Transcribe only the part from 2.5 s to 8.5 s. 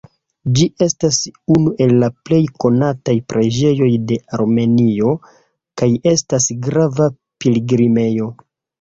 konataj preĝejoj de Armenio kaj estas grava pilgrimejo.